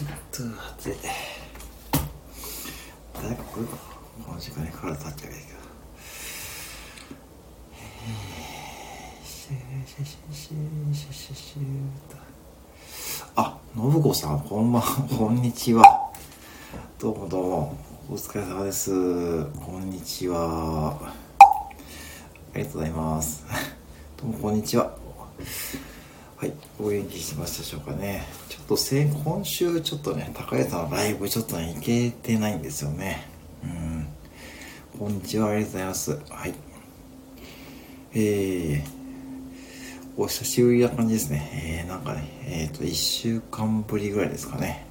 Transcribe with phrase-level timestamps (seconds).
[0.00, 0.98] ちょっと待って
[3.12, 3.76] 誰か来るか
[4.24, 5.30] この時間に体立っちゃうけど
[9.22, 11.60] シュシュシュシュシュシュシュ
[13.36, 14.82] あ信子さんこんばん
[15.18, 15.84] こんにちは。
[16.98, 17.76] どうもどうも。
[18.08, 18.90] お疲れ様です。
[19.56, 20.98] こんにちは。
[21.02, 21.12] あ
[22.56, 23.44] りがとうございます。
[24.16, 24.96] どうもこんにちは。
[26.36, 28.39] はいお元気してましたでしょうかね。
[28.70, 33.26] と先今週ちょっとね高谷さんのライブちょっとね行けてないんですよね
[33.64, 34.06] うん
[34.96, 36.54] こんにちはありがとうございますはい
[38.14, 39.00] えー
[40.16, 41.82] お久しぶりな感じですね。
[41.82, 44.84] えー、なんかね、えっ、ー、と、1週間ぶりぐらいですかね。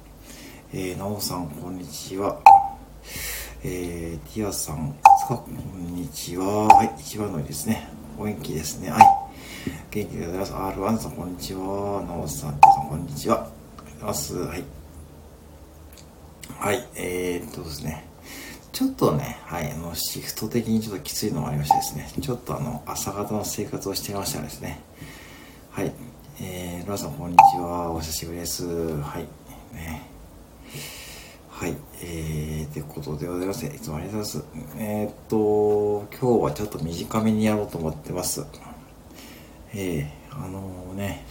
[0.72, 2.40] えー、なおさん、こんにちは。
[3.62, 4.96] えー、ティアさん、
[5.28, 6.66] こんにちは。
[6.66, 7.88] はい、一番乗りですね。
[8.18, 8.90] お元気ですね。
[8.90, 9.06] はい。
[9.92, 10.52] 元気でございます。
[10.52, 12.02] R1 さん、こんにちは。
[12.08, 13.59] なおさん、ティアさん、こんにちは。
[14.00, 14.36] ます。
[14.36, 14.64] はい。
[16.58, 18.04] はい、えー、っとですね。
[18.72, 22.22] ちょっとね、はい、あの、シフト的にちょっときついのがありましてですね。
[22.22, 24.80] ちょっとあの、朝方の生活をしてましたらですね。
[25.70, 25.92] はい。
[26.40, 27.90] えー、ロアさん、こんにちは。
[27.90, 28.66] お久しぶりです。
[28.66, 29.26] はい。
[29.74, 30.02] ね。
[31.50, 31.76] はい。
[32.02, 33.66] えー、ってことでございます。
[33.66, 34.78] いつもありがとうございます。
[34.78, 38.46] えー、っと、今日はちょっと短めにやろうと思ってます。
[39.74, 41.24] えー、あのー、ね。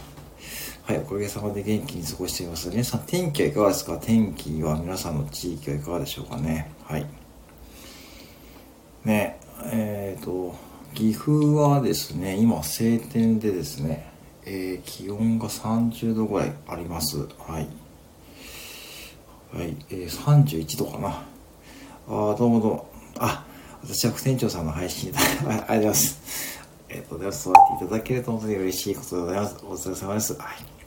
[0.90, 2.68] はい、おかげさまで元気に過ごしています。
[2.68, 3.96] 皆さん、天気はいかがですか？
[3.98, 6.68] 天気は皆さんの地域はいかがでしょうかね？
[6.82, 7.06] はい。
[9.04, 10.56] ね、えっ、と、
[10.92, 14.10] 岐阜はですね、今晴天でですね、
[14.44, 17.18] えー、気温が30度ぐらいあります。
[17.38, 17.68] はい。
[19.56, 21.08] はい、えー、31度かな。
[21.08, 22.90] ああ、どうもどうも。
[23.20, 23.46] あ、
[23.84, 26.58] 私は副店長さんの配信で、 ありがとうございます。
[26.88, 29.56] えっ、と、では、そうやっていただけると本当に嬉しいことでございます。
[29.62, 30.34] お疲れ様です。
[30.34, 30.79] はい。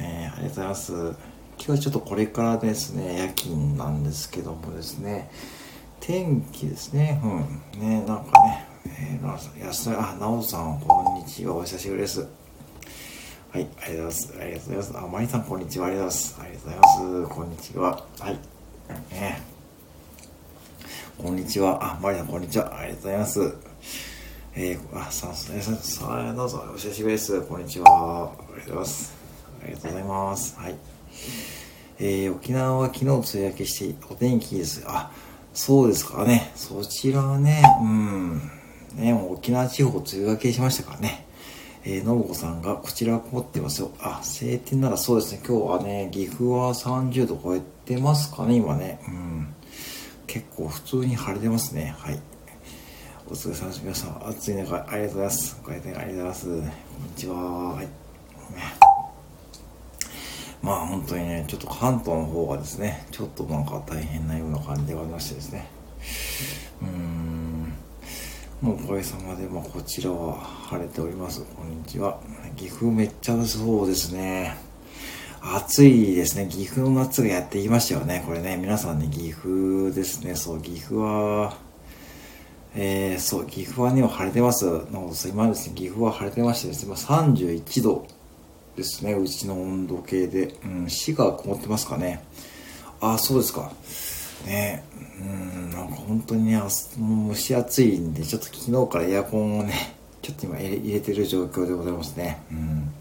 [0.00, 0.92] ねありがとうございます。
[0.92, 1.14] 今
[1.58, 5.30] 日はちょっとこれからですね、夜勤なんですけどもですね、
[6.00, 7.80] 天気ですね、うん。
[7.80, 11.56] ねなんかね、えー、安田、あ、なおさん、こんにちは。
[11.56, 12.26] お久しぶりです。
[13.52, 14.34] はい、ありがとうございます。
[14.40, 14.98] ありがとうございます。
[14.98, 15.86] あ、まりさん、こんにちは。
[15.86, 16.40] ありがとうございます。
[16.40, 17.34] ありがとうございます。
[17.34, 18.04] こんにちは。
[18.20, 18.38] はい。
[19.12, 19.42] ね
[21.18, 21.78] こんにちは。
[21.84, 22.78] あ、まりさん、こんにちは。
[22.78, 23.54] ありがとうございます。
[24.54, 27.42] えー、あ、さん、さん、さん、どうぞ、お久しぶりです。
[27.42, 28.32] こんにちは。
[28.32, 29.19] ありがとうございます。
[29.62, 30.58] ありがとうございます。
[30.58, 30.74] はい。
[31.98, 34.82] えー、沖縄は昨日梅雨明けして、お天気です。
[34.86, 35.10] あ、
[35.52, 36.50] そうですかね。
[36.54, 38.40] そちらはね、うん。
[38.96, 41.26] ね、もう沖縄地方梅雨明けしましたからね。
[41.84, 43.90] えー、信子さんが、こちらは曇ってますよ。
[44.00, 45.42] あ、晴天ならそうですね。
[45.46, 49.00] 今日はね、岐阜は30度超えてますかね、今ね。
[49.06, 49.54] うん。
[50.26, 51.94] 結構普通に晴れてますね。
[51.98, 52.18] はい。
[53.28, 53.80] お疲れ様です。
[53.82, 55.60] 皆さん、暑い中、ありがとうございます。
[55.62, 56.46] ご来店ありがとうございます。
[56.46, 56.70] こんに
[57.14, 57.34] ちは。
[57.74, 58.89] はい。
[60.62, 65.66] まあ本当にね、ちょっと関東の方がですね、ちょっとなんか大変なような感じではありましてですね。
[66.82, 67.40] うーん。
[68.60, 71.42] もうおかげさまで、まあ、こちらは晴れております。
[71.56, 72.20] こんにちは。
[72.56, 74.54] 岐阜めっちゃ暑そうですね。
[75.40, 76.46] 暑いですね。
[76.46, 78.22] 岐阜の夏がやってきましたよね。
[78.26, 80.34] これね、皆さんね、岐阜ですね。
[80.34, 81.56] そう、岐阜は、
[82.74, 84.66] えー、そう、岐阜はね、晴れてます。
[84.66, 84.70] な
[85.00, 88.06] の、今ですね、岐阜は晴れてましてですね、今31度
[88.76, 90.54] ですね、うちの温度計で。
[90.64, 92.24] うん、市が曇ってますかね。
[93.00, 93.72] ああ、そうですか。
[94.46, 94.84] ね。
[95.20, 96.60] うんなんか本当にね
[97.28, 102.38] 蒸し暑いんでちょっと昨日からエアコンをね ちょっと今入れてる状況でございますね。
[102.50, 102.92] うん。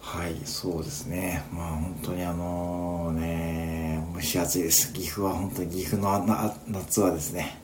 [0.00, 1.42] はいそうですね。
[1.52, 4.92] まあ本当にあのね蒸し暑いです。
[4.92, 7.58] 岐阜は本当に岐阜の夏はですね。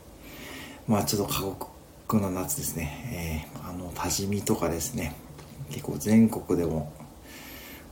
[0.88, 5.14] まあちょっと過酷な夏ですね、えー、あの多治見とかですね。
[5.70, 6.92] 結構全国でも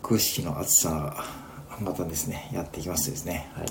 [0.03, 1.25] 屈指の暑さが
[1.81, 3.67] またですねやってきましてですねはい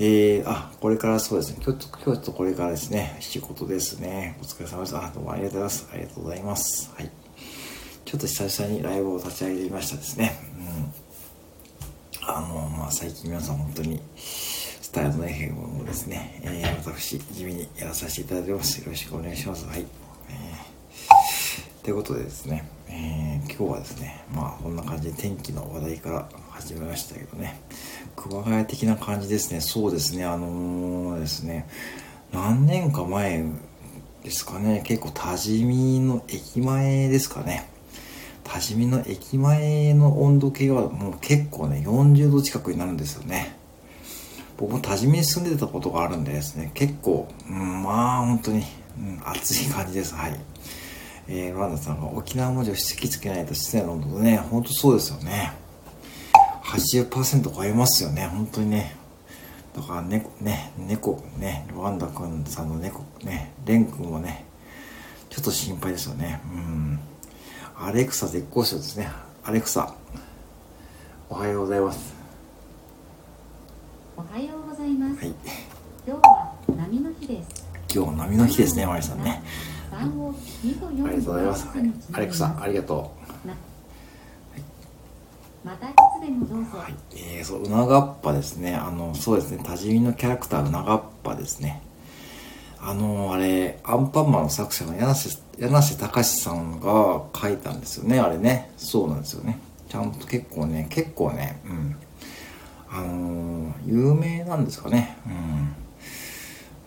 [0.00, 1.58] えー、あ、これからそうですね。
[1.64, 4.38] 今日、今日とこれからですね、仕事ですね。
[4.40, 4.96] お疲れ様です。
[4.96, 5.88] あ、どうもありがとうございます。
[5.92, 6.92] ありがとうございます。
[6.94, 7.10] はい。
[8.04, 10.38] ちょっと久々にライブを立ち上げてみましたですね。
[12.22, 12.28] うん。
[12.28, 18.78] あの、まあ、最近皆さん本当に、スタイルの FM もですね、えー、私、地味にやらさせていただいてます。
[18.78, 19.66] よろしくお願いします。
[19.66, 20.07] はい。
[21.88, 27.62] ということでですね、えー、今日はですね、まあ、こんな感じで天気の話題から始めましたけどね、
[28.14, 29.62] 熊谷的な感じですね。
[29.62, 30.26] そうですね。
[30.26, 31.66] あのー、ですね、
[32.30, 33.42] 何年か前
[34.22, 37.70] ですかね、結構多治見の駅前ですかね。
[38.44, 43.56] 多治見の駅前の温度計はもう結構ね、40度近くになるんですよね。
[44.58, 48.62] 僕も多治見に住んでたことがあるんでですね、結構、うん、まあ本当に、
[48.98, 50.14] うん、暑い感じです。
[50.14, 50.38] はい。
[51.30, 55.52] えー、ロランダさんが沖縄文字を引きつけないと室内の温度ね、ほんとそうですよね。
[56.64, 58.96] 8 80%超えますよね、本当にね。
[59.76, 64.46] だから猫、ね、猫、ね、ルワンダ君さんの猫、ね、レン君もね、
[65.28, 66.40] ちょっと心配ですよね。
[66.52, 66.98] うん。
[67.76, 69.10] アレクサ絶好調ですね。
[69.44, 69.94] アレクサ、
[71.28, 72.14] おはようございます。
[74.16, 75.24] おはようございます。
[75.24, 75.34] はい。
[76.06, 77.66] 今日は波の日です。
[77.94, 79.42] 今日波の日ですね、マリさんね。
[79.98, 81.66] ありがとうございます。
[81.66, 83.28] はい、アレクサ、ありがとう。
[85.64, 86.78] またいつでもどうぞ。
[86.78, 88.74] はい、えー、そう、うながっぱですね。
[88.74, 91.82] あの、そうですね、多治見のキャラクター、うながっぱですね。
[92.80, 98.70] あの、あれ、アンパンマンの作者の柳瀬、柳瀬隆さんが書いたんですよね、あれね。
[98.76, 99.58] そうなんですよね。
[99.88, 101.96] ちゃんと結構ね、結構ね、うん。
[102.90, 105.18] あのー、有名なんですかね。
[105.26, 105.74] うん。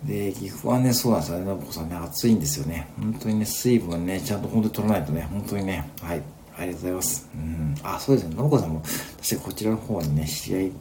[0.03, 2.87] で、岐阜はね、そうなんですよね、信子さんね、暑いんですよね。
[2.97, 6.21] 本当にね、水分ね、ちゃんと本当に取らないとね、本当にね、はい。
[6.57, 7.29] ありがとうございます。
[7.35, 7.75] うん。
[7.83, 8.35] あ、そうですね。
[8.35, 10.73] 信子さんも、確かこちらの方にね、知り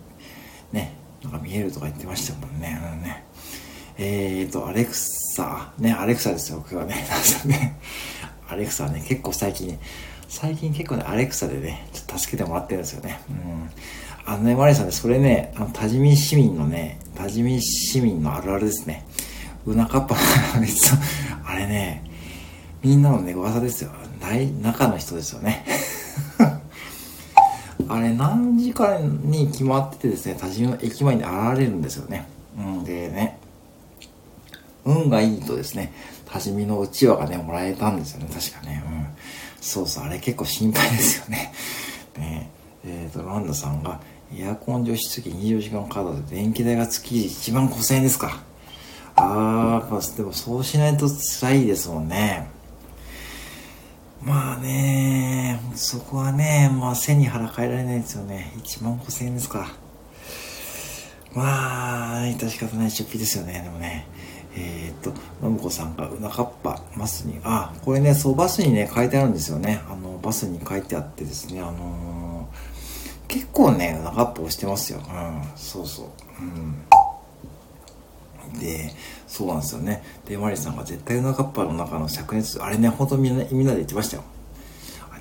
[0.73, 2.81] 合、ね、なんか見えるとか言ってましたもんね。
[2.95, 3.25] うんね。
[3.99, 7.07] えーと、アレクサ、ね、アレクサですよ、僕はね。
[7.45, 7.77] ね
[8.49, 9.79] アレクサね、結構最近ね、
[10.29, 13.21] 最近結構ね、アレクサでね、ちょっと助けてもらってるんですよね。
[13.29, 13.71] うん。
[14.25, 19.05] あのね、マリさんね、それね、あの、多治見市民のね、多治見市民のあるあるですね。
[19.67, 20.21] うなかっぱの
[21.45, 22.05] あれね、
[22.83, 23.91] みんなのね、噂ですよ。
[24.21, 25.65] 大、中の人ですよね。
[27.89, 32.27] あれ、何時間に決まっててですね、多治見の駅前に現れるんですよね。
[32.57, 33.39] うん、でね、
[34.85, 35.93] 運がいいとですね、
[36.27, 38.83] 多治見のうちわがね、もらえたんですよね、確かね。
[38.87, 39.07] うん。
[39.61, 41.53] そうそう、あれ結構心配ですよね。
[42.17, 42.51] ね
[42.85, 44.01] えっ、ー、と、ランダさんが、
[44.35, 48.50] エアコン除湿機24時間カードで電気代が月1万5000円ですか。
[49.33, 52.49] あー、でもそうしないと辛いですもんね。
[54.23, 58.53] まあね、そこはね、まあ背に腹変えられないですよね。
[58.59, 59.73] 1万5000円ですか。
[61.35, 64.07] まあ、致し方ない出費ですよね、でもね。
[64.57, 69.81] えー、っと、のむこさんが、うなかっぱ、バスに、あ、これね、そう、バスにね、書いてあるんですよね。
[69.89, 74.99] あの、バスに書いてあってですね、あのー、結構ね、うなかっぱをしてますよ。
[74.99, 76.07] うん、そうそう。
[76.41, 76.75] うん。
[78.59, 78.93] で、
[79.27, 80.03] そうなんですよね。
[80.27, 84.25] で、マリさんが絶対うなかっぱの中の灼熱、あれね、ほんとみんな、みんなで言ってましたよ。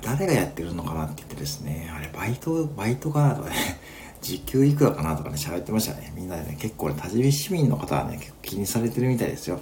[0.02, 3.56] 誰がやってるのかなって言ってですね、あれ、バイト、バイトかなとかね。
[4.20, 6.12] 時給いくらかなとかね、喋ってましたね。
[6.14, 9.60] みんなでね、結構ね、多治見市民の方はね、結構気にされてるみたいですよ。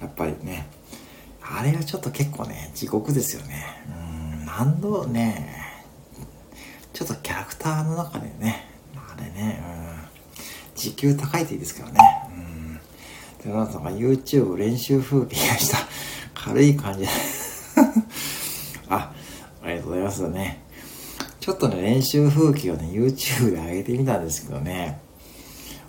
[0.00, 0.66] やっぱりね、
[1.42, 3.64] あれがちょっと結構ね、地獄ですよね。
[4.40, 5.48] うん、何度ね、
[6.92, 11.98] ちょっとキャラクターの中でね、あれね、うん、時給高いといいですけどね。
[13.44, 15.78] で、皆さんが YouTube 練習風景がした
[16.34, 17.06] 軽い感じ
[18.88, 19.12] あ、
[19.62, 20.62] ありがとうございますね。
[21.40, 25.00] ちょっとね、練習風景をね、YouTube で上げてみたんですけどね、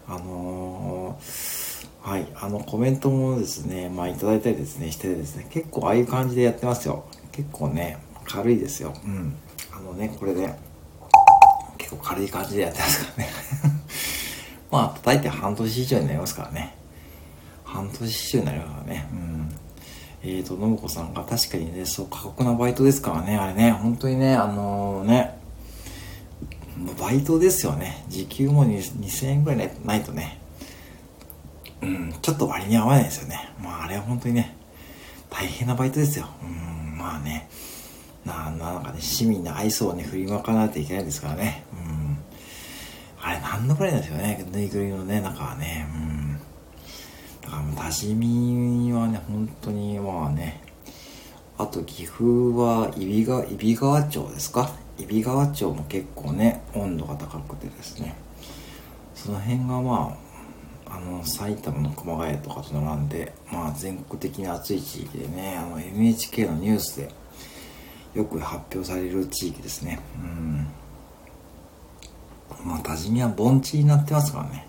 [0.08, 7.06] あのー、はい、あの、コメントもですね、まあ、いただいたりですね、してですね、結構ああいう感じでやってますよ。
[7.32, 8.94] 結構ね、軽いですよ。
[9.06, 9.36] うん。
[9.72, 10.54] あのね、これで、
[11.78, 13.30] 結構軽い感じでやってますからね。
[14.72, 16.83] まあ、叩いて半年以上になりますからね。
[17.74, 19.10] 半年以上になりますからね。
[19.12, 19.50] うん。
[20.26, 25.38] えーと、信子さんが確かにね、そう、過酷なバイトですからね、あれね、本当にね、あのー、ね、
[27.00, 28.06] バイトですよね。
[28.10, 30.40] 時給も2000円ぐらいないとね、
[31.82, 33.50] うん、ちょっと割に合わないですよね。
[33.62, 34.56] まああれは本当にね、
[35.30, 36.28] 大変なバイトですよ。
[36.42, 37.50] うん、まあね、
[38.26, 41.64] ななんかね、市民の愛想をね、振りまかないといけないですからね。
[41.74, 42.18] うん。
[43.22, 45.88] あれ何度ぐらいなんですよね、ぬいぐるみのね、中はね。
[45.94, 46.13] うん。
[47.54, 50.62] からもう、多治見はね、本当にまあね、
[51.58, 52.24] あと岐阜
[52.58, 54.72] は揖斐川、揖斐川町ですか？
[54.98, 58.16] 揖斐川町も結構ね温度が高くてですね。
[59.16, 60.18] その辺がま
[60.88, 67.12] ああの埼玉の熊谷とかと並んでまあ全国的に暑い地域でねあの NHK のニュースで
[68.16, 70.00] よく発表される地域ですね。
[70.18, 70.68] うん。
[72.66, 74.68] まあ多治見は盆地になってますからね。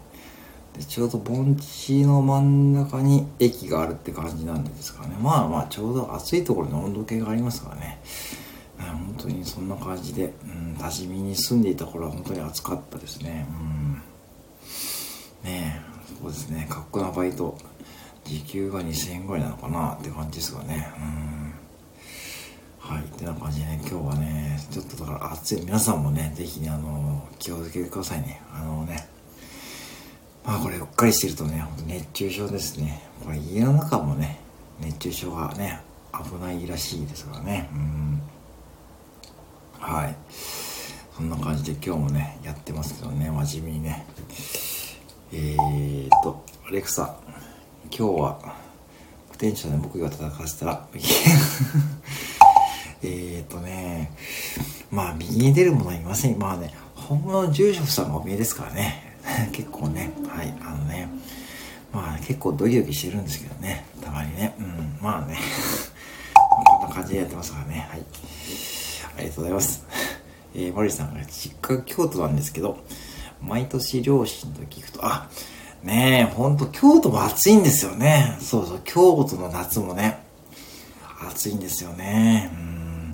[0.76, 8.00] でちょうど盆地の真ん中に駅があるって感じなんですかねまあまあちょうど暑いところに温度計がありますからね
[8.78, 13.46] 本当にそんな感じで、うん、多治見に住んでいた頃は本当に暑かったですね。
[13.50, 13.92] うん。
[15.50, 17.56] ねえ、そうですね、かっこなバイト。
[18.24, 20.88] 時給が2000円ぐらいなのかなって感じですがね。
[20.98, 21.54] うん。
[22.78, 23.04] はい。
[23.04, 25.60] ってな感じでね、今日はね、ちょっとだから暑い。
[25.60, 28.40] 皆さんもね、ぜひね、あの、気をつけてくださいね。
[28.52, 29.08] あのね、
[30.44, 33.02] まあこれうっかりしてるとね、ほんと熱中症ですね。
[33.24, 34.40] これ家の中もね、
[34.80, 35.80] 熱中症がね、
[36.12, 37.70] 危ないらしいですからね。
[37.72, 38.22] うん。
[39.80, 40.16] はい。
[41.16, 44.06] そんな感じで今日もね、やってますけどね、真面目にね。
[45.32, 47.16] えーと、アレクサ、
[47.90, 48.56] 今日は、
[49.30, 50.86] ポテンシャルで僕が戦わせたら、
[53.02, 54.12] えーとね、
[54.90, 56.38] まあ、右に出るものはいません。
[56.38, 59.03] まあね、本物の住職さんがお見えですからね。
[59.52, 61.08] 結構ね、はい、あのね、
[61.92, 65.38] まあ結構ドキドキしてるんですけどね、たまにね、うん、まあね、
[66.34, 68.04] こんな感じでやってますからね、はい。
[69.16, 69.84] ありがとうございます。
[70.54, 72.78] えー、マリさんが実家京都なんですけど、
[73.40, 75.28] 毎年両親と聞くと、あ、
[75.82, 78.38] ねえ、ほんと京都も暑いんですよね。
[78.40, 80.18] そうそう、京都の夏もね、
[81.28, 82.50] 暑いんですよね。
[82.54, 83.10] うん。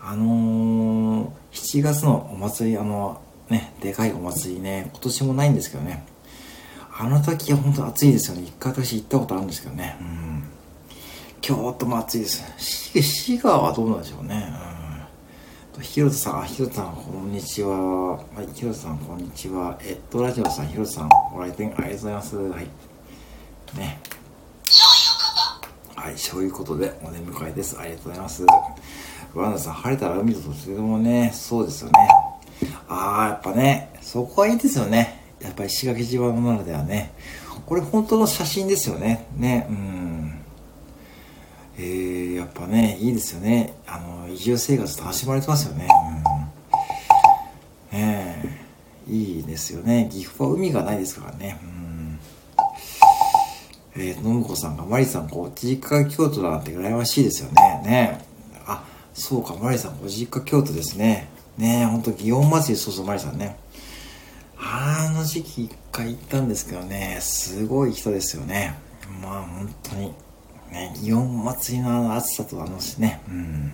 [0.00, 3.20] あのー、7月のお祭り、あの、
[3.50, 6.04] ね、でかいお祭りね、今年もないんですけどね。
[7.00, 8.42] あの時は本当暑いですよね。
[8.42, 9.96] 一回私行ったことあるんですけどね。
[10.00, 10.42] うん。
[11.40, 12.42] 京都も暑いです。
[12.58, 14.52] 滋賀はどうなんでしょうね。
[15.76, 15.82] うん。
[15.82, 18.16] ひろとさん、あ、ひろとさん、こんにちは。
[18.16, 19.78] はい、ひろとさん、こんにちは。
[19.82, 22.36] えっと、ラジオさん、ひろとさん、ご来店ありがとうございます。
[22.36, 22.68] はい。
[23.78, 24.00] ね。
[25.94, 27.78] はい、そういうことで、お出迎えです。
[27.78, 28.44] ありがとうございます。
[29.34, 32.17] ワンダさん、晴れたら海ととてもね、そうですよね。
[32.88, 35.22] ああ、やっぱね、そこはいいですよね。
[35.40, 37.12] やっぱり石垣島のならではね。
[37.66, 39.26] これ本当の写真ですよね。
[39.36, 40.40] ね、うん。
[41.76, 43.74] えー、やっぱね、いいですよね。
[43.86, 45.88] あの、移住生活楽しまれてますよね。
[47.92, 47.98] うん。
[47.98, 50.08] ねえいいですよね。
[50.10, 51.58] 岐阜は海がないですからね。
[51.62, 52.18] うん。
[53.96, 57.82] えー、のむこさんが、マリさん、こう、実家京都だなんて羨ましいですよね。
[57.84, 58.24] ね
[58.66, 61.28] あ、そうか、マリさん、ご実家京都ですね。
[61.58, 63.56] ねえ、ほんと、祇園祭、そうそう、マリさんね。
[64.56, 68.74] あの時期一回行ったんですけどね、すごい人ですよね。
[69.20, 70.14] まあ、本当に。
[70.70, 73.72] ね、祇園祭のあの暑さとあのね、うん。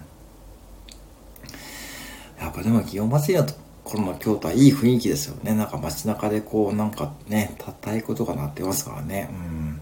[2.40, 3.48] やっぱでも祇園祭りの
[3.82, 5.54] 頃の京都はいい雰囲気ですよね。
[5.54, 9.28] なんか街中でこう、なんかね、太鼓とか鳴ってますからね。
[9.30, 9.80] うん。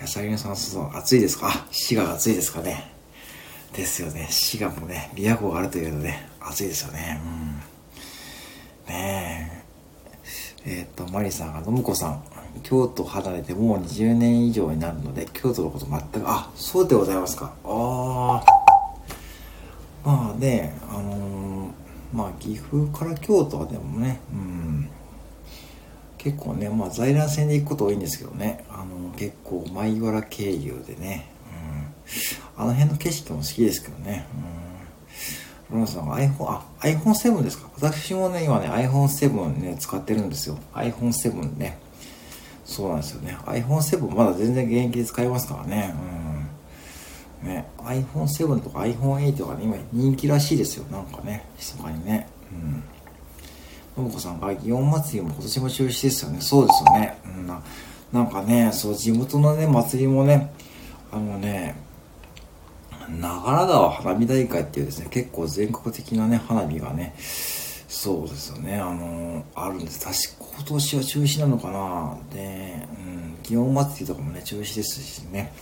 [0.00, 1.48] やさぎのさん、そうそう、暑いですか？
[1.48, 2.90] あ、滋賀が暑いですかね？
[3.74, 4.28] ですよね。
[4.30, 6.14] 滋賀もね、琵琶湖があるというので、
[6.50, 7.20] 暑いですよね。
[7.24, 8.94] うん。
[8.94, 9.64] ね
[10.64, 10.80] え。
[10.80, 12.22] えっ、と、マリさんが、のむこさん、
[12.62, 17.52] 京都離れてもう20年以上になるので、京都のこと全く、あ、そうでございますか。
[17.64, 18.68] ああ。
[20.04, 21.70] まあね、あのー、
[22.12, 24.88] まあ岐阜から京都はでもね、うん。
[26.16, 31.30] 結構ね、まあ在来線で行くこと多いんですけどね、あの結構米原経由でね、
[32.56, 32.62] うん。
[32.62, 34.58] あの辺の景色も好きですけどね、うん。
[35.70, 37.68] ロナさんが iPhone、あ、iPhone7 ですか？
[37.76, 40.58] 私もね、今ね、iPhone7 ね、使ってるんですよ。
[40.74, 41.78] iPhone7 ね。
[42.64, 43.36] そうなんですよね。
[43.44, 45.94] iPhone7 まだ全然現役で使えますからね。
[47.42, 47.48] うん。
[47.48, 50.84] ね、iPhone7 とか iPhone8 がね、今人気らしいですよ。
[50.90, 52.28] なんかね、密かにね。
[53.96, 54.04] うん。
[54.04, 56.40] のぶこさんが、祇園祭りも今年も中止ですよね。
[56.40, 57.18] そうですよね。
[57.36, 57.62] うんな、
[58.12, 60.50] なんかね、そう、地元のね、祭りもね、
[61.12, 61.74] あのね、
[63.10, 67.14] 長良川花火大会っていうですね、結構全国的なね、花火がね、
[67.88, 70.00] そうですよね、あの、あるんです。
[70.00, 75.52] 確か今年は中止なのかなで、うん、祇園祭とかもね、中止ですしね。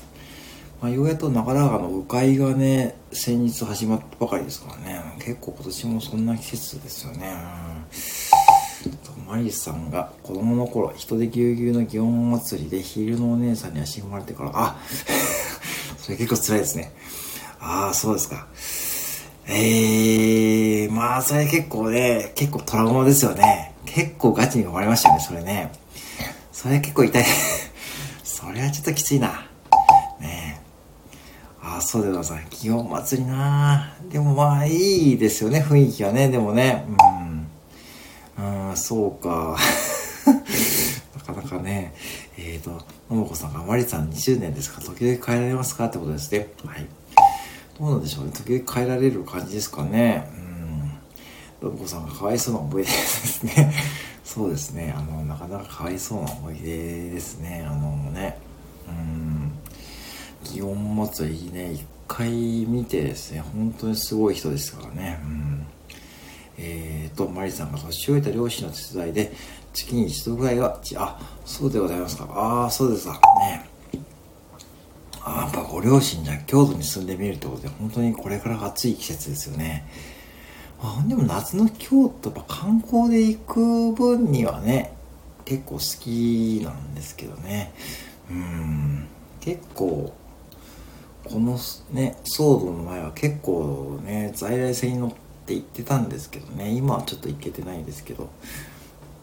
[0.82, 7.34] まあ、ようやっと長良川の鵜飼がね、先日始まったばかりですからね、結構今年もそんな季節ですよね。
[9.18, 14.76] うん、マリさんが子供の頃、人でぎゅうぎゅうの祇園祭りでヒールのお姉さんに足踏まれてから、あ
[15.96, 16.92] それ結構辛いですね。
[17.60, 18.46] ああ、そうですか。
[19.48, 23.74] ええー、まあ、それ結構ね、結構トラウマですよね。
[23.84, 25.70] 結構ガチに思われましたね、それね。
[26.52, 27.24] それ結構痛い。
[28.24, 29.46] それはちょっときついな。
[30.20, 30.60] ね
[31.62, 32.66] ああ、そうでございます。
[32.66, 36.28] 祇園祭りなでもまあ、いいですよね、雰囲気はね。
[36.28, 36.84] でもね、
[38.38, 38.68] うん。
[38.68, 39.56] うん、そうか。
[41.16, 41.94] なかなかね、
[42.36, 42.70] えっ、ー、と、
[43.08, 45.86] ももこさんが、まりさん20年ですか時々帰られますか？
[45.86, 46.48] ってことですね。
[46.64, 46.86] はい。
[47.78, 48.32] どうなんでしょうね。
[48.32, 50.30] 時々帰られる感じですかね。
[51.60, 51.68] うん。
[51.68, 53.72] ロボコさんがかわいそうな思い出ですね。
[54.24, 54.94] そうですね。
[54.96, 57.66] あの、なかなかかわいそうな思い出ですね。
[57.68, 58.38] あのね。
[58.88, 59.52] うん。
[60.44, 62.30] 祇園祭りね、一回
[62.66, 65.20] 見てですね、本当にすごい人ですからね。
[65.22, 65.66] うん。
[66.58, 69.32] えーと、マリさんが年老いた両親の手伝いで、
[69.74, 72.24] 月に一度ぐらいは、あ、そうでございますか。
[72.30, 73.20] ああ、そうですか。
[73.40, 73.65] ね。
[75.28, 79.84] あやっぱご両親じゃ京都に住んでみるってことで本当にこれから暑い季節ですよね。
[80.80, 84.92] あでも夏の京都やっぱ観光で行く分にはね
[85.44, 87.74] 結構好きなんですけどね。
[88.30, 89.08] うん
[89.40, 90.12] 結構
[91.24, 91.58] この
[91.90, 95.16] ね騒動の前は結構ね在来線に乗って
[95.54, 96.70] 言ってたんですけどね。
[96.70, 98.30] 今はちょっと行けてないんですけど。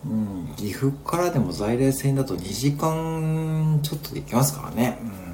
[0.06, 4.98] うん岐阜からでも在来線だと2時間ちょっとで行きますからね。
[5.02, 5.33] うん。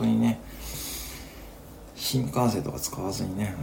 [0.00, 0.40] 当にね
[1.94, 3.54] 新幹線とか使わずにね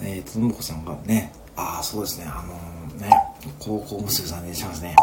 [0.00, 0.06] うん。
[0.06, 3.10] えーとともこさんがねああそうですねあのー、ね
[3.58, 4.96] 高校娘さんでしますね。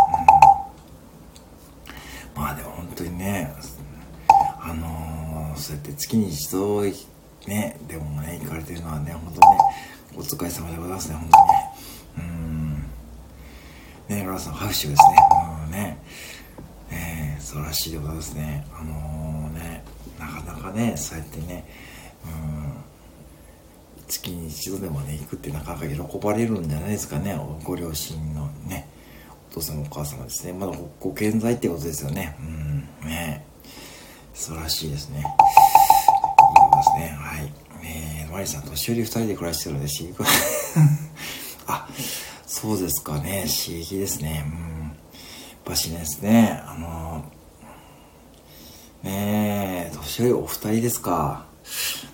[2.36, 2.42] うん。
[2.42, 3.54] まあでも本当にね
[4.60, 6.82] あのー、そうやって月に一度
[7.48, 9.58] ねでもね行かれてるのはね本当にね
[10.18, 11.68] お疲れ様でございますね本当にね。
[12.18, 14.18] うん。
[14.18, 15.18] ねロラさん拍手ですね。
[15.66, 15.98] うんね。
[16.90, 18.66] ね素晴らしいでございますね。
[18.74, 19.37] あの、
[20.72, 21.66] かねそうやってね。
[22.26, 24.08] うん。
[24.08, 27.38] 月に一度でもね行くってなかなか喜ばれるんじゃないですかね。
[27.64, 28.88] ご両親のね
[29.52, 30.54] お父様お母様ですね。
[30.54, 32.36] まだご健在ってことですよね。
[32.40, 32.44] う
[33.06, 33.10] ん。
[33.10, 33.46] ね。
[34.34, 35.20] 素晴らしいですね。
[35.20, 37.18] いいことですね。
[37.18, 37.52] はい。
[37.84, 40.24] えー、マリさん年寄り二人で暮らしてるので飼育
[41.68, 41.88] あ
[42.46, 43.46] そうですかね。
[43.48, 44.44] 刺激ですね。
[44.46, 44.84] うん。
[44.84, 44.94] やっ
[45.66, 47.37] ぱしですねあのね
[49.04, 51.46] え年寄りお二人ですか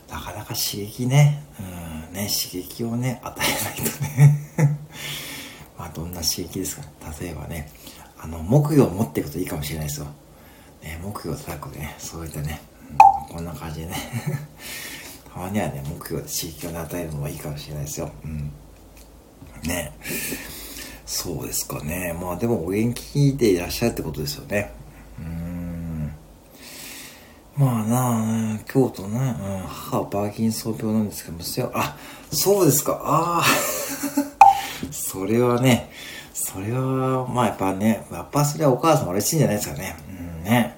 [0.09, 4.39] なかなか刺激ね、うん、ね、刺激をね、与えないとね。
[5.77, 6.83] まあ、どんな刺激ですか
[7.19, 7.69] 例えばね、
[8.19, 10.07] あの、木魚を持っていくといいかもしれないですよ。
[10.83, 12.61] ね、木魚を叩くね、そういったね、
[13.29, 13.95] うん、こんな感じでね。
[15.33, 18.11] たまにはね、木魚で刺激を、与えるのもいいかもしれないですよ。
[18.23, 18.51] うん。
[19.63, 19.91] ね。
[21.07, 22.15] そうですかね。
[22.19, 24.71] まあ、でもお元気でいらっしゃるってことですよね。
[25.19, 25.42] うん
[27.57, 31.97] まあなあ、京都ね、うん、母はパーキンソン病なんですけども、あ、
[32.31, 33.45] そうですか、ああ、
[34.91, 35.91] それはね、
[36.33, 39.95] それは、まあやっぱね、やっぱそれはお母さん嬉しいんじゃないですかね。
[40.09, 40.77] うんね。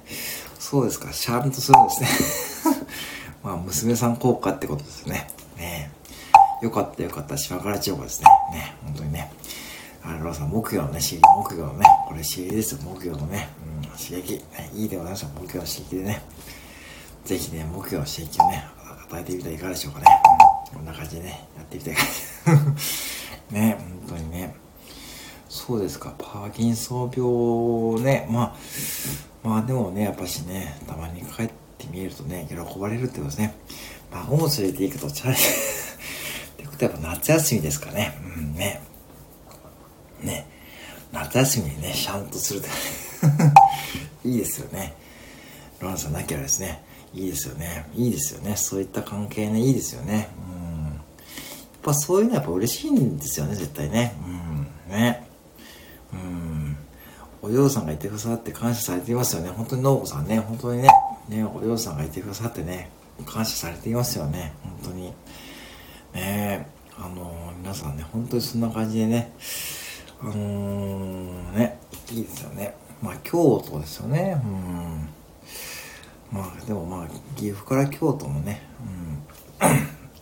[0.60, 2.78] そうですか、シャーンとするんですね。
[3.42, 5.28] まあ娘さん効果ってことですね。
[5.58, 5.92] ね
[6.62, 8.26] よかったよかった、島から千代子ですね。
[8.52, 9.32] ね、本当にね。
[10.04, 13.48] あの、ローさん、木曜のね、刺激、木曜のね、これ刺激ですよ、木曜のね、
[13.84, 14.44] うん、刺激。
[14.58, 16.22] ね、いいでございました、木曜の刺激でね。
[17.26, 18.64] ぜひね、目標の刺激をね、
[19.10, 20.06] 与えてみてはいかがでしょうかね。
[20.72, 21.96] こんな感じでね、やってみたい
[23.52, 24.56] ね、本当にね。
[25.50, 28.56] そうですか、パーキンソン病ね、ま
[29.44, 31.48] あ、まあでもね、やっぱしね、たまに帰っ
[31.80, 33.56] てみるとね、喜ばれるってことですね。
[34.12, 35.46] 孫を連れて行くと、チャレンジっ
[36.58, 38.16] てことはやっぱ夏休みですかね。
[38.38, 38.82] うんね。
[40.22, 40.48] ね。
[41.12, 42.68] 夏休みにね、シャンとすると
[44.30, 44.94] いいですよね。
[45.80, 46.85] ロナさんなきゃですね。
[47.16, 47.90] いいですよね。
[47.96, 48.58] いいですよね。
[48.58, 50.30] そういった関係ね、いいですよね。
[50.38, 50.84] うん。
[50.84, 50.94] やっ
[51.82, 54.16] ぱそういうのはやっぱ嬉しいんですよね、絶対ね。
[54.90, 54.94] うん。
[54.94, 55.26] ね。
[56.14, 56.78] うん。
[57.42, 59.50] お嬢さんがいてくださって感謝されていますよね。
[59.50, 60.90] 本当に農子さんね、本当にね、
[61.30, 62.90] ね、お嬢さんがいてくださってね、
[63.26, 64.54] 感謝されていますよね。
[64.62, 65.14] 本当に。
[66.14, 69.34] ねあのー、皆さんね、本当にそんな感じでね、
[70.22, 71.80] あのー、ね、
[72.12, 72.76] いいですよね。
[73.02, 74.42] まあ、京都ですよね。
[74.44, 75.15] うん。
[76.32, 78.62] まあでもまあ岐阜から京都もね、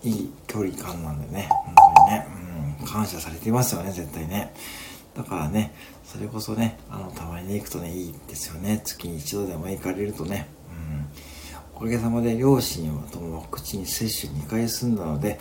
[0.04, 2.28] うん、 いい距離感なんでね本当にね、
[2.80, 4.54] うん、感謝されていますよね絶対ね。
[5.16, 8.82] だからねそれこそねあのたまに行くとねいいですよね。
[8.84, 10.48] 月に一度でも行かれるとね、
[11.74, 15.40] うん、おかげさまで両親はともワクチン接種2回済んだので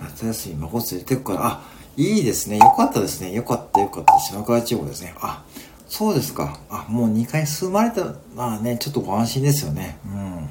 [0.00, 1.62] 夏休み孫連れてくからあ
[1.96, 2.58] いいですね。
[2.58, 3.32] よかったですね。
[3.32, 3.80] よかった。
[3.80, 4.18] よかった。
[4.20, 5.14] 島川地方ですね。
[5.20, 5.44] あ
[5.92, 6.58] そうですか。
[6.70, 9.98] あ、もう2回進まれた、まあね、ちょっとご安心ですよね。
[10.06, 10.48] うん。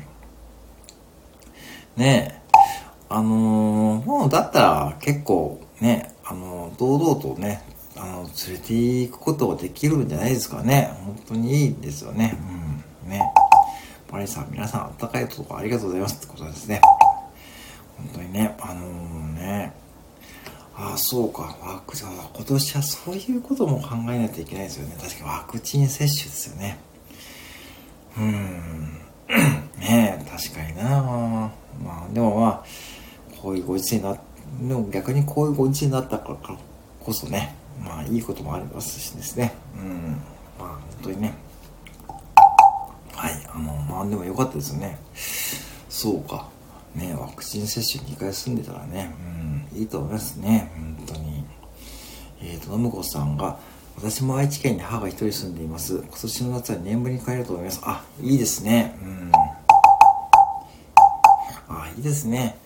[1.96, 2.58] ねえ。
[3.10, 7.64] あのー、もうだったら結構ね、あのー、堂々とね、
[7.98, 10.94] あの、連れて行くことができるんじゃないですかね。
[11.04, 12.38] 本当にいいですよね。
[13.04, 13.10] うん。
[13.10, 13.24] ね。
[14.10, 16.82] パリさん、皆さん、あったかいとこありがとうございますってことですね。
[17.98, 19.74] 本当にね、あのー、ね、
[20.82, 21.56] ああ、そうか。
[21.62, 24.96] ワクチン、今年はそういうことも考えないといけないですよね。
[25.00, 26.80] 確かワクチン接種ですよね。
[28.18, 28.94] うーん。
[29.80, 31.52] ねえ、確かにな。
[31.84, 32.64] まあ、でもまあ、
[33.40, 34.18] こういうご時世にな、
[34.60, 36.58] でも逆にこういうご時世になったから
[37.00, 39.54] こそね、まあいいこともありますしですね。
[39.78, 40.22] うん。
[40.60, 41.34] まあ本当にね。
[43.14, 44.98] はい、あの、まあでもよかったですよね。
[45.90, 46.50] そうか。
[46.96, 49.14] ね、ワクチン接種2回済んでたらね、
[49.74, 51.44] うん、いいと思いますね、本当に。
[52.42, 53.60] えっ、ー、と、信子さんが、
[53.96, 55.98] 私も愛知県に母が一人住んでいます。
[55.98, 57.82] 今年の夏は年ぶりに帰ると思います。
[57.84, 58.98] あ、いいですね。
[59.02, 59.32] うん。
[61.70, 62.58] あ、いいですね。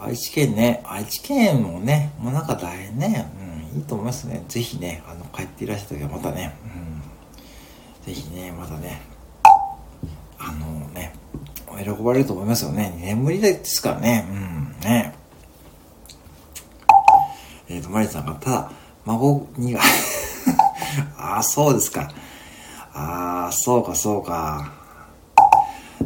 [0.00, 3.30] 愛知県ね、愛知県もね、もうなんか大変ね、
[3.72, 4.44] うん、いいと思いますね。
[4.48, 6.56] ぜひね、あの、帰っていらしゃる時はまたね、
[8.06, 9.00] うん、ぜひね、また、ね、
[11.84, 12.92] 喜ばれると思いますよね。
[12.96, 14.26] 2年ぶりですからね。
[14.30, 15.14] うん、ね。
[17.68, 18.72] えっ、と、マリさんが、ただ、
[19.04, 19.80] 孫にが
[21.16, 22.10] ああ、そうですか。
[22.94, 24.72] ああ、そうか、そうか。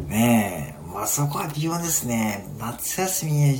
[0.07, 2.47] ねえ、まあそこは微妙ですね。
[2.59, 3.57] 夏休み、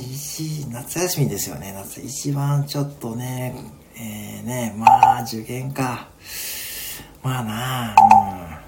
[0.70, 1.72] 夏休みですよね。
[1.72, 3.54] 夏、一番ちょっとね、
[3.96, 6.08] えー、ね、まあ受験か。
[7.22, 8.60] まあなあ、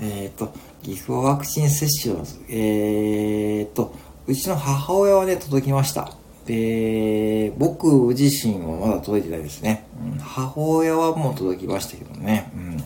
[0.00, 0.06] うん。
[0.06, 3.94] えっ、ー、と、岐阜ワクチン接種を、えっ、と、
[4.26, 6.12] うちの母親はね、届きました。
[6.46, 9.86] で、僕自身はまだ届いてないですね。
[10.02, 12.50] うん、母親はもう届きましたけどね。
[12.54, 12.84] うん。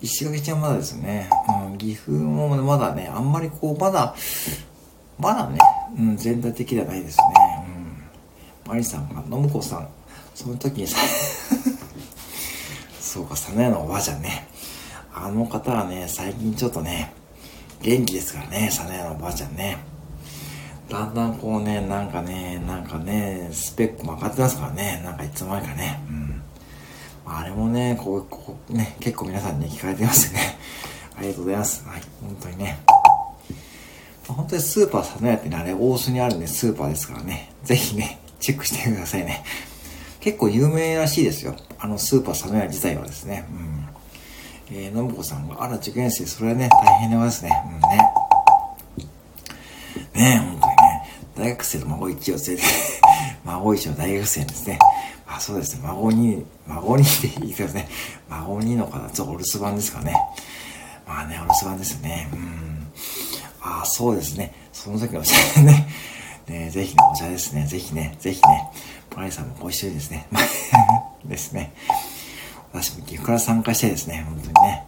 [0.00, 1.28] 石垣ちゃんまだですね。
[1.68, 4.14] うん、岐阜もまだね、あんまりこう、まだ、
[5.18, 5.58] まだね、
[5.98, 7.24] うん、全体的ではないですね。
[8.64, 8.70] うん。
[8.70, 9.88] マリさんが、信子さん、
[10.34, 10.96] その時にさ、
[13.00, 14.48] そうか、サナヤのおばあちゃんね。
[15.18, 17.10] あの方はね、最近ちょっとね、
[17.80, 19.78] 元気ですからね、サナヤのおばあちゃんね。
[20.90, 26.00] だんだんこうね、なんかね、なんかね、スペックも上がってますからね、なんかいつの間にかね。
[26.10, 26.42] うん。
[27.24, 30.58] あれもね、こう、こうね、結構皆さんに聞かれてますね。
[31.16, 31.88] ありがとうございます。
[31.88, 32.78] はい、本当にね。
[34.28, 37.52] 本当にスーパーサノヤってね、あれ大須にあるね、スーパーですからね。
[37.64, 39.42] ぜひね、チェックしてくださいね。
[40.20, 41.56] 結構有名らしいですよ。
[41.78, 43.46] あのスーパーサノヤ自体はですね。
[43.50, 43.85] うん。
[44.68, 47.50] えー、のぶこさんが、あら、受験生、それはね、大変でございますね。
[47.66, 48.26] うんね。
[50.14, 50.86] ねえ、本当にね。
[51.36, 52.62] 大学生の孫一を連れて
[53.44, 54.78] 孫一の大学生ですね。
[55.26, 55.80] あ、そうですね。
[55.84, 57.88] 孫に、孫にって言いますね。
[58.28, 60.16] 孫にのかなちょっとお留守番ですかね。
[61.06, 62.28] まあね、お留守番ですね。
[62.32, 62.92] うん。
[63.60, 64.52] あ、そうですね。
[64.72, 65.86] その時のお茶ね。
[66.48, 67.66] ねぜひね、お茶ですね。
[67.66, 68.68] ぜひね、ぜひね。
[69.10, 70.26] パリさんもご一緒にですね。
[71.24, 71.72] ですね。
[72.72, 74.86] 私も岐阜から参加してですね、本当にね。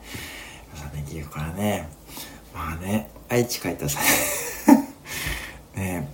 [0.74, 1.88] 皆さね、岐阜からね。
[2.54, 4.00] まあね、愛知帰ったさ、
[5.76, 6.08] ね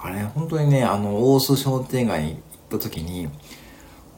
[0.00, 2.38] あれ、本当にね、あの、大須商店街に行っ
[2.70, 3.28] た時に、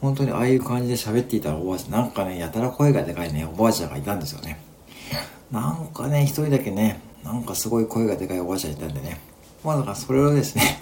[0.01, 4.59] 本当にああいう感じで喋っていたらおばあちゃん、なんかね、やたら声がでかいね、おばあちゃんがいたんですよね。
[5.51, 9.19] なんかね、一人だけね、なんかすごい声がでかいおばあちゃんいたんでね。
[9.63, 10.77] まあだからそれをですね、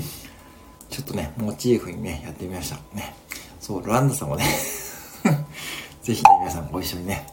[0.89, 2.75] ちょっとね、モチーフにね、やってみました。
[2.93, 3.15] ね。
[3.59, 4.45] そう、ランダさんもね
[6.05, 7.25] ぜひね、皆さんご一緒にね、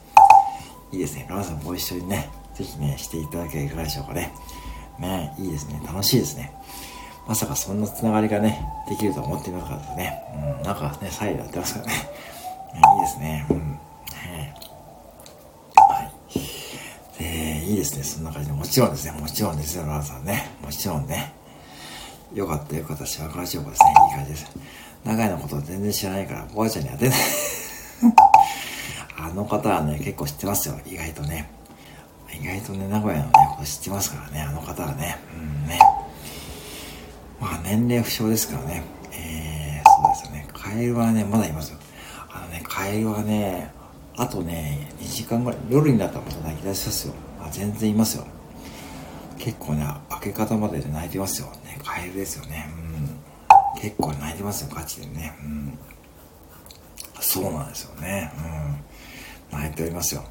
[0.93, 4.33] いいですね、ランダさんご一緒にね、ぜひね、していただけいかがでしょうかね。
[4.99, 6.51] ね、いいですね、楽しいですね。
[7.29, 10.25] まさかそんなつながりがね、できると思ってなかったね。
[10.59, 11.93] うん、なんかね、サイドやってますからね。
[12.97, 13.47] いいですね。
[13.51, 13.79] うん。
[15.77, 17.23] はい。
[17.23, 18.55] で、いいですね、そんな感じで。
[18.55, 20.51] もちろんですね、もちろんですよ、ランさんね。
[20.63, 21.35] もちろんね。
[22.33, 23.95] よかったよかった、しわからしようですね。
[24.09, 24.51] いい感じです。
[25.05, 27.19] 長井のこと全然知らないから、おばあちゃんに当てない。
[29.33, 31.51] あの方はね、結構知ってますよ、意外とね。
[32.39, 35.17] 意外とね、名古屋のね、こと知ってますからね、あの方はね。
[35.35, 35.79] うんね。
[37.41, 38.83] まあ年齢不詳ですからね。
[39.11, 40.47] えー、そうですよね。
[40.53, 41.79] カエルはね、まだいますよ。
[42.31, 43.73] あのね、カエルはね、
[44.19, 47.15] あとね、2時間ぐらい、夜になったらまた泣き出しますよ。
[47.41, 48.27] あ全然いますよ。
[49.39, 51.49] 結構ね、明け方までで泣いてますよ。
[51.65, 52.69] ね、カエルですよね。
[53.75, 53.81] うん。
[53.81, 55.35] 結構泣いてますよ、ガチでね。
[55.43, 55.79] うん。
[57.19, 58.31] そうなんですよね。
[58.37, 58.41] う
[58.91, 58.92] ん。
[59.53, 60.25] 泣いておりますよ。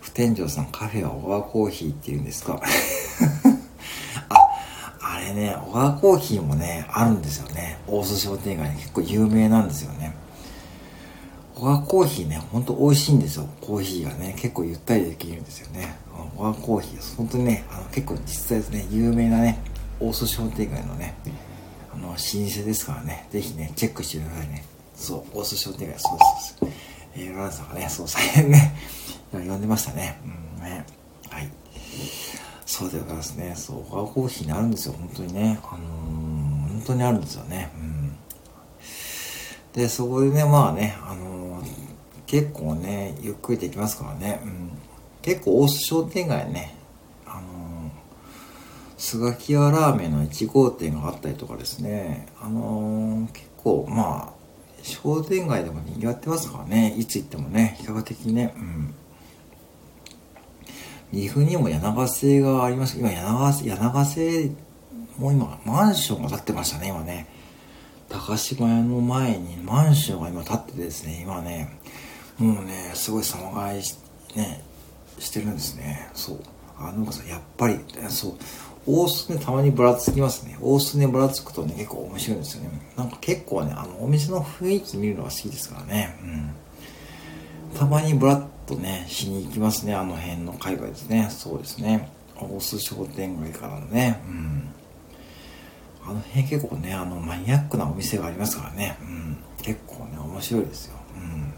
[0.00, 2.60] 不天井さん、カフェはオアコーヒーって言うんですか？
[4.28, 4.48] あ、
[5.00, 7.78] あれね、小川コーヒーもね、あるんですよね。
[7.86, 10.14] 大須商店街に結構有名なんですよね。
[11.54, 13.48] 小川コーヒーね、ほんと美味しいんですよ。
[13.60, 15.94] コーヒーがね、結構ゆったりできるんですよね。
[16.36, 19.58] 小川コーヒー、本当にね、あの結構実際ですね、有名なね、
[20.00, 21.14] 大須商店街のね、
[21.92, 22.18] あの、老舗
[22.64, 24.64] ですからね、ぜひね、チェックしてくださいね。
[24.94, 26.78] そう、大須商店街、そうですそうです。
[27.18, 28.74] えー、ランさんがね、そう、大変ね、
[29.32, 30.20] 呼んでましたね。
[30.56, 30.86] うん、ね。
[31.28, 31.50] はい。
[32.64, 33.54] そうでございますね。
[33.56, 35.58] そう、オアコーヒーにあるんですよ、本当にね。
[35.64, 37.72] あのー、本当にあるんですよね。
[37.74, 38.16] うん。
[39.72, 41.66] で、そこでね、まあね、あのー、
[42.26, 44.40] 結構ね、ゆっくりできますからね。
[44.44, 44.70] うん。
[45.22, 46.76] 結構大須商店街ね、
[47.26, 47.90] あのー、
[48.96, 54.37] スガキ屋ラーメンの1号店があったりとかですね、あの結構、まあ、
[54.82, 58.94] 商店街でも賑わってますからね、いつ行ってもね、比較的ね、うん。
[61.12, 62.98] 岐阜にも柳ヶ瀬があります。
[62.98, 64.50] 今柳ヶ瀬、柳ヶ瀬、
[65.18, 67.26] もう今、マンションが建ってましたね、今ね。
[68.08, 71.78] 高島屋の前にマンションが今建っててですね、今ね、
[72.38, 73.98] もうね、すごい様変わりし、
[74.34, 74.62] ね、
[75.18, 76.08] してるんですね。
[76.14, 76.40] そう。
[76.78, 78.36] あのさん、やっぱり、そう、
[78.86, 80.56] 大須ね、たまにぶらつきますね。
[80.60, 82.70] 大須ね、ぶらつくとね、結構面白いんですよね。
[82.96, 86.18] なんか結構ね、あの、お店の雰囲気見るのが好きですからね。
[86.22, 87.78] うん。
[87.78, 91.28] たまにぶらっとね、しに行きますね、あの辺の海外ですね。
[91.30, 92.10] そうですね。
[92.36, 94.68] 大須商店街からのね、うん。
[96.06, 98.96] あの辺結構ね、あの、マニアックなお店がありますからね。
[99.02, 99.36] うん。
[99.62, 100.96] 結構ね、面白いですよ。
[101.14, 101.54] うん。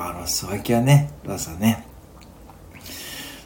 [0.00, 1.85] あの、スワキアね、ラさんね。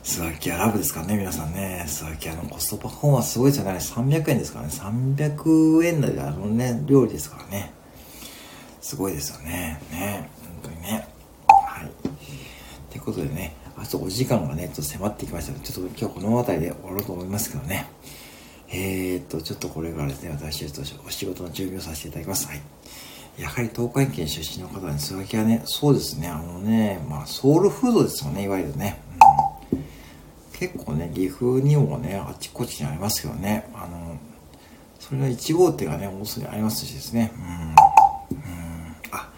[0.02, 1.84] スワキアラブですからね、皆さんね。
[1.86, 3.78] スワキアのコストパフォーマンスすごいですよね。
[3.78, 4.72] 300円ですからね。
[4.72, 7.72] 300円台であのね、料理ですからね。
[8.80, 9.80] すごいですよね。
[9.92, 10.30] ね。
[10.62, 11.06] 本当にね。
[11.48, 11.86] はい。
[11.86, 11.90] っ
[12.90, 17.86] てことでね、あとお時間がね、ちょっと迫ってきましたので、ちょっと今日この辺りで終わろうと思いますけどね。
[18.72, 22.46] えー、っと、ちょっとこれからですね、私とお仕事の準備をさせていただきます。
[22.48, 22.60] はい。
[23.38, 29.00] やはり東海県出身の方に素焼きはね、そうですね、あのね、まあ、ソウルフードですよね、いわゆるね。
[29.14, 29.18] うん、
[30.60, 34.18] 結構ね、岐阜にもね、あちこちにありますけどね、あの、
[34.98, 37.44] それの1号店がね、大須にありますしですね、うん。
[37.44, 39.30] うん、あ、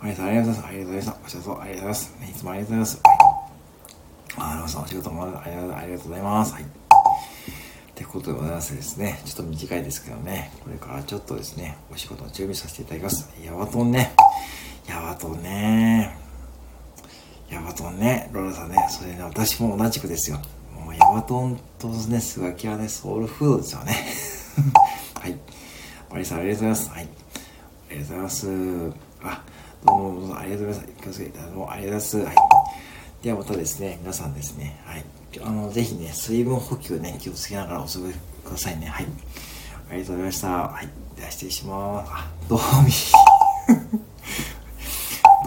[0.00, 0.64] ありがとうございます。
[0.64, 1.20] ありがとうございます。
[1.26, 2.30] お仕事ありがとうございます。
[2.30, 3.00] いつもありがとうございます。
[3.04, 3.16] はい。
[4.38, 5.68] あ、あのさん、お仕事もありがとう
[6.08, 6.54] ございます。
[6.54, 6.62] はい。
[6.62, 6.66] っ
[7.94, 9.20] てことでございますですね。
[9.26, 10.50] ちょっと短いですけどね。
[10.64, 13.28] これからちょっとですね、お仕事の準備させていただきます。
[13.44, 14.14] ヤバトンね。
[14.88, 16.16] ヤバトンね。
[17.50, 18.30] ヤバトンね。
[18.32, 18.76] ローラさんね。
[18.88, 20.40] それね、私も同じくですよ。
[20.90, 23.94] もうヤバトンとね、スガキはね、ソウルフードですよね。
[25.14, 25.38] はい。
[26.10, 26.90] マリさん、ありがとうございます。
[26.90, 27.02] はい。
[27.04, 28.46] ありがとうございます。
[29.22, 29.42] あ、
[29.84, 31.02] どうもどうもありがとうございます。
[31.04, 32.26] 気をつけて、どうもありがとうございます。
[32.26, 32.36] はい。
[33.22, 35.04] ではまたですね、皆さんですね、はい。
[35.40, 38.86] あの、ぜひね、水分補給ね、気をつけながらお過ごしくださいね。
[38.86, 39.06] はい。
[39.90, 40.48] ありがとうございました。
[40.48, 40.88] はい。
[41.16, 42.10] では失礼します。
[42.12, 43.12] あ、ドーミー。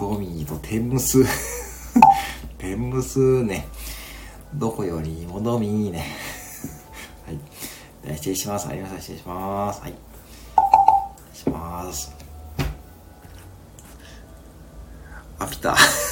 [0.00, 1.22] ドーミーと天むす。
[2.56, 3.68] 天むすね。
[4.54, 6.06] どこよりもドミーね。
[7.26, 8.16] はい。
[8.16, 8.68] 失礼します。
[8.68, 9.12] ありがとうございます。
[9.12, 9.80] 失礼します。
[9.80, 9.94] はい。
[11.32, 12.14] 失礼します。
[15.40, 15.72] あ、ピタ。
[15.72, 16.03] ー。